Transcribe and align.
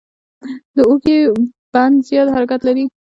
د 0.75 0.77
اوږې 0.89 1.17
بند 1.73 1.95
زیات 2.07 2.27
حرکت 2.35 2.61
لري. 2.67 2.85